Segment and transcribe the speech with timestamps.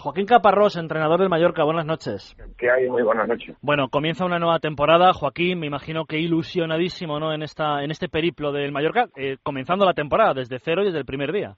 [0.00, 2.34] Joaquín Caparrós, entrenador del Mallorca, buenas noches.
[2.56, 2.88] ¿Qué hay?
[2.88, 3.54] Muy buenas noches.
[3.60, 5.12] Bueno, comienza una nueva temporada.
[5.12, 7.34] Joaquín, me imagino que ilusionadísimo ¿no?
[7.34, 11.00] en, esta, en este periplo del Mallorca, eh, comenzando la temporada desde cero y desde
[11.00, 11.54] el primer día.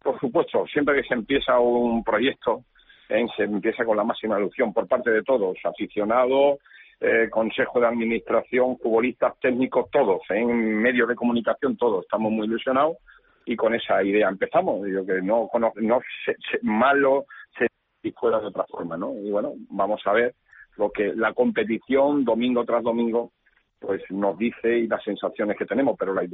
[0.00, 2.62] Por supuesto, siempre que se empieza un proyecto,
[3.08, 6.60] eh, se empieza con la máxima ilusión por parte de todos, aficionados,
[7.00, 12.04] eh, consejo de administración, futbolistas, técnicos, todos, en medios de comunicación, todos.
[12.04, 12.98] Estamos muy ilusionados
[13.46, 14.86] y con esa idea empezamos.
[14.88, 17.26] Yo que no, no se, malo
[17.58, 17.66] se
[18.12, 19.14] fuera de otra forma, ¿no?
[19.18, 20.34] Y bueno, vamos a ver
[20.76, 23.32] lo que la competición domingo tras domingo
[23.80, 26.24] pues nos dice y las sensaciones que tenemos, pero la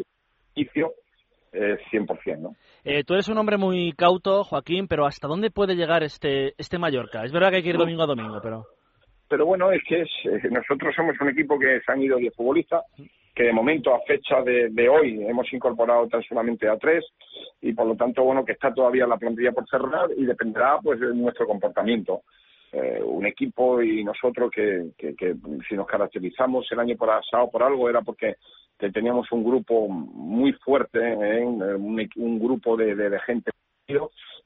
[0.55, 0.93] inicio
[1.53, 2.55] es 100%, ¿no?
[2.85, 6.79] Eh, tú eres un hombre muy cauto, Joaquín, pero ¿hasta dónde puede llegar este este
[6.79, 7.25] Mallorca?
[7.25, 8.67] Es verdad que hay que ir domingo a domingo, pero...
[9.29, 12.35] Pero bueno, es que es, eh, nosotros somos un equipo que se han ido 10
[12.35, 12.83] futbolistas,
[13.41, 17.07] que de momento a fecha de, hoy hemos incorporado tan solamente a tres
[17.63, 21.01] y por lo tanto bueno que está todavía la plantilla por cerrar y dependerá pues
[21.01, 22.21] de nuestro comportamiento
[22.71, 27.89] eh, un equipo y nosotros que, que, si nos caracterizamos el año pasado por algo
[27.89, 28.37] era porque
[28.77, 31.43] teníamos un grupo muy fuerte ¿eh?
[31.43, 33.53] un, grupo de, de, de gente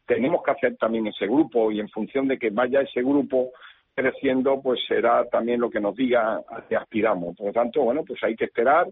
[0.06, 3.50] tenemos que hacer también ese grupo y en función de que vaya ese grupo
[3.94, 7.36] creciendo, pues será también lo que nos diga a qué aspiramos.
[7.36, 8.88] Por lo tanto, bueno, pues hay que esperar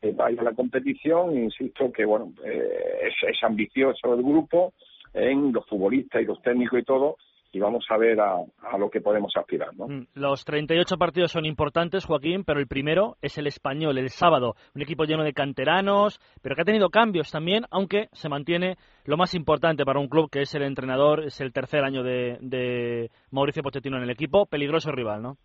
[0.00, 1.36] que vaya la competición.
[1.36, 4.72] Insisto que, bueno, eh, es, es ambicioso el grupo
[5.12, 7.16] en los futbolistas y los técnicos y todo,
[7.54, 8.44] y vamos a ver a,
[8.76, 9.74] lo que podemos aspirar.
[9.76, 9.86] ¿no?
[9.86, 14.54] Mm, los 38 partidos son importantes, Joaquín, pero el primero es el español, el sábado.
[14.74, 19.16] Un equipo lleno de canteranos, pero que ha tenido cambios también, aunque se mantiene lo
[19.16, 23.10] más importante para un club, que es el entrenador, es el tercer año de, de
[23.30, 24.46] Mauricio Pochettino en el equipo.
[24.46, 25.36] Peligroso rival, ¿no?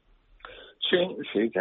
[0.90, 0.98] Sí,
[1.32, 1.52] sí,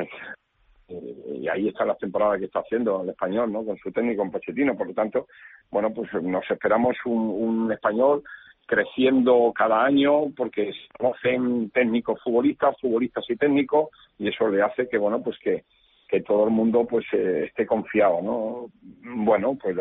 [0.89, 3.63] y ahí está la temporada que está haciendo el español, ¿no?
[3.65, 4.75] Con su técnico, con Pochettino.
[4.75, 5.27] Por lo tanto,
[5.71, 8.23] bueno, pues nos esperamos un, un español
[8.69, 13.89] creciendo cada año porque se conocen técnicos futbolistas, futbolistas y técnicos
[14.19, 15.65] y eso le hace que bueno pues que,
[16.07, 18.67] que todo el mundo pues eh, esté confiado, ¿no?
[19.03, 19.75] Bueno, pues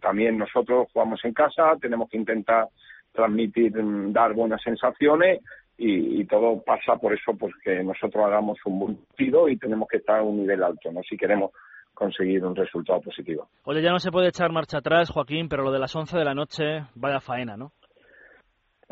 [0.00, 2.68] también nosotros jugamos en casa, tenemos que intentar
[3.12, 5.40] transmitir, mm, dar buenas sensaciones
[5.76, 9.96] y, todo pasa por eso pues que nosotros hagamos un buen partido y tenemos que
[9.96, 11.00] estar a un nivel alto, ¿no?
[11.02, 11.50] Si queremos
[11.94, 13.48] conseguir un resultado positivo.
[13.64, 16.24] Oye, ya no se puede echar marcha atrás, Joaquín, pero lo de las 11 de
[16.24, 17.72] la noche, vaya faena, ¿no?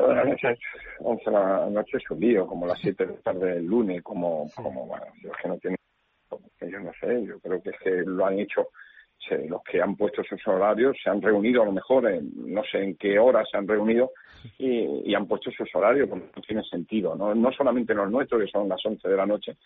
[0.07, 0.57] La noche,
[0.99, 4.01] 11 de la noche es un lío, como las 7 de la tarde del lunes,
[4.01, 5.77] como, como bueno, yo que no tiene,
[6.61, 8.69] yo no sé, yo creo que es que lo han hecho
[9.47, 12.83] los que han puesto esos horarios se han reunido a lo mejor en, no sé
[12.83, 14.11] en qué hora se han reunido
[14.57, 18.51] y, han puesto esos horarios porque no tiene sentido no no solamente los nuestros que
[18.51, 19.57] son las 11 de la noche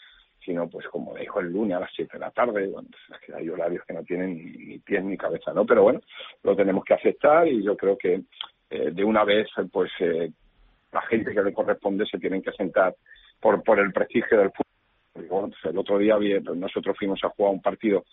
[0.44, 3.34] sino pues como dijo el lunes a las 7 de la tarde bueno es que
[3.34, 6.02] hay horarios que no tienen ni, ni pies ni cabeza no pero bueno
[6.44, 8.24] lo tenemos que aceptar y yo creo que
[8.74, 10.32] eh, de una vez, pues eh,
[10.92, 12.96] la gente que le corresponde se tienen que sentar
[13.40, 15.52] por, por el prestigio del fútbol.
[15.52, 18.04] Pues, el otro día pues, nosotros fuimos a jugar un partido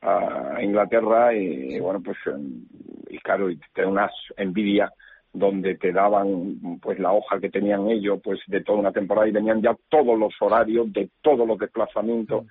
[0.00, 2.64] a Inglaterra y, bueno, pues, em,
[3.08, 4.90] y claro, y te unas envidia
[5.32, 9.34] donde te daban pues la hoja que tenían ellos pues de toda una temporada y
[9.34, 12.46] tenían ya todos los horarios de todos los desplazamientos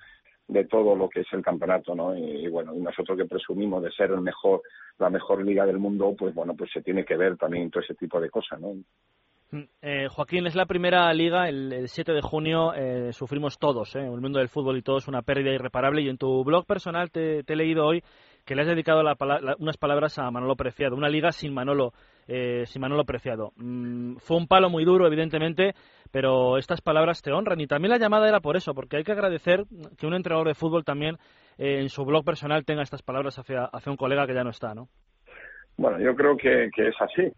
[0.48, 2.16] de todo lo que es el campeonato, ¿no?
[2.16, 4.62] Y, bueno, y nosotros que presumimos de ser el mejor,
[4.98, 7.94] la mejor liga del mundo, pues bueno, pues se tiene que ver también todo ese
[7.94, 8.74] tipo de cosas, ¿no?
[9.50, 14.00] Mm, eh, Joaquín, es la primera liga, el, 7 de junio eh, sufrimos todos, ¿eh?
[14.00, 17.12] el mundo del fútbol y todo es una pérdida irreparable y en tu blog personal
[17.12, 18.02] te, he leído hoy
[18.46, 19.02] que le has dedicado
[19.58, 21.92] unas palabras a Manolo Preciado, una liga sin Manolo,
[22.28, 23.52] eh, sin Manolo Preciado.
[23.56, 25.74] Mm, fue un palo muy duro, evidentemente,
[26.12, 29.12] pero estas palabras te honran y también la llamada era por eso, porque hay que
[29.12, 29.64] agradecer
[29.98, 31.16] que un entrenador de fútbol también
[31.58, 34.50] eh, en su blog personal tenga estas palabras hacia, hacia un colega que ya no
[34.50, 34.88] está, ¿no?
[35.76, 37.30] Bueno, yo creo que, que es así.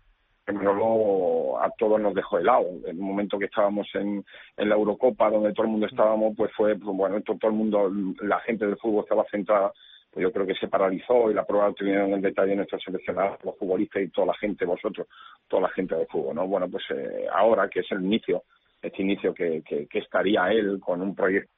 [0.52, 2.66] Manolo a todos nos dejó helado.
[2.84, 4.24] En el momento que estábamos en,
[4.56, 7.56] en la Eurocopa, donde todo el mundo estábamos, pues fue, pues bueno, todo, todo el
[7.56, 9.72] mundo, la gente del fútbol estaba centrada
[10.10, 13.56] pues yo creo que se paralizó y la prueba la en detalle nuestros seleccionados, los
[13.56, 15.06] futbolistas y toda la gente, vosotros,
[15.46, 16.46] toda la gente del fútbol, ¿no?
[16.46, 18.44] Bueno, pues eh, ahora que es el inicio,
[18.80, 21.50] este inicio que, que, estaría él con un proyecto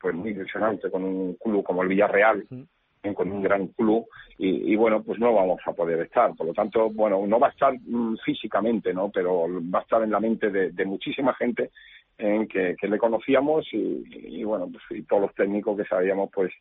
[0.00, 2.46] pues muy ilusionante, con un club como el Villarreal,
[3.14, 4.06] con un gran club,
[4.36, 6.34] y, bueno, pues no vamos a poder estar.
[6.36, 9.10] Por lo tanto, bueno, no va a estar mm, físicamente, ¿no?
[9.10, 11.70] Pero va a estar en la mente de, muchísima gente
[12.18, 16.30] en que, que le conocíamos y, y, bueno, pues y todos los técnicos que sabíamos,
[16.32, 16.52] pues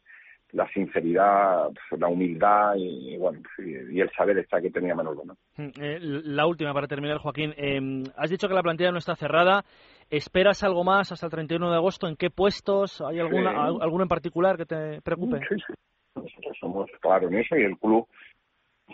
[0.52, 5.24] la sinceridad, pues, la humildad y, bueno y el saber está que tenía Manolo.
[5.26, 5.38] ¿no?
[5.58, 7.54] Mm, eh, la última para terminar, Joaquín.
[7.58, 9.64] Eh, has dicho que la plantilla no está cerrada.
[10.10, 12.08] ¿Esperas algo más hasta el 31 de agosto?
[12.08, 13.02] ¿En qué puestos?
[13.02, 15.40] ¿Hay alguna, alguno en particular que te preocupe?
[15.50, 15.74] Sí, sí.
[16.16, 18.08] Nosotros somos claros en eso y el club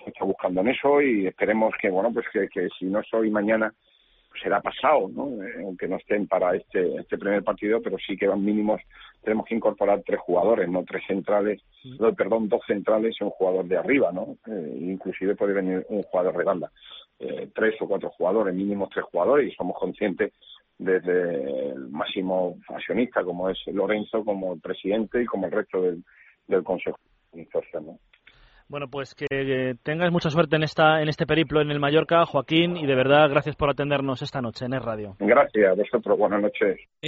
[0.08, 3.72] está buscando en eso y esperemos que, bueno, pues que, que si no soy mañana
[4.42, 5.44] será pasado, ¿no?
[5.44, 8.82] Eh, aunque no estén para este, este primer partido, pero sí que van mínimos,
[9.22, 11.62] tenemos que incorporar tres jugadores, no tres centrales,
[12.18, 14.38] perdón, dos centrales y un jugador de arriba, ¿no?
[14.48, 16.72] Eh, inclusive puede venir un jugador de banda.
[17.20, 20.34] Eh, tres o cuatro jugadores, mínimos tres jugadores, y somos conscientes
[20.78, 26.04] desde el máximo accionista, como es Lorenzo, como el presidente y como el resto del,
[26.48, 26.98] del Consejo
[27.32, 27.48] de
[27.82, 28.00] ¿no?
[28.74, 32.76] Bueno, pues que tengas mucha suerte en esta en este periplo en el Mallorca, Joaquín,
[32.76, 35.16] y de verdad gracias por atendernos esta noche en el radio.
[35.20, 36.80] Gracias vosotros, buenas noches.